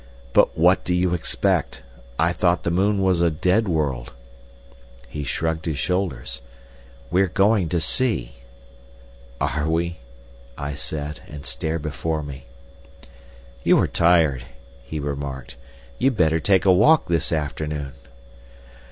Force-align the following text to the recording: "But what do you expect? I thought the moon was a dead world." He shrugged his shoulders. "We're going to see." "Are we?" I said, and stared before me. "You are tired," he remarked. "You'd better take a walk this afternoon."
"But 0.33 0.57
what 0.57 0.83
do 0.83 0.95
you 0.95 1.13
expect? 1.13 1.83
I 2.17 2.33
thought 2.33 2.63
the 2.63 2.71
moon 2.71 3.03
was 3.03 3.21
a 3.21 3.29
dead 3.29 3.67
world." 3.67 4.13
He 5.07 5.23
shrugged 5.23 5.65
his 5.67 5.77
shoulders. 5.77 6.41
"We're 7.11 7.27
going 7.27 7.69
to 7.69 7.79
see." 7.79 8.37
"Are 9.39 9.69
we?" 9.69 9.97
I 10.57 10.73
said, 10.73 11.19
and 11.27 11.45
stared 11.45 11.83
before 11.83 12.23
me. 12.23 12.45
"You 13.63 13.77
are 13.77 13.87
tired," 13.87 14.43
he 14.83 14.99
remarked. 14.99 15.55
"You'd 15.99 16.17
better 16.17 16.39
take 16.39 16.65
a 16.65 16.73
walk 16.73 17.05
this 17.07 17.31
afternoon." 17.31 17.93